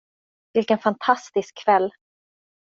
Vilken 0.53 0.77
fantastisk 0.77 1.57
kväll. 1.63 1.91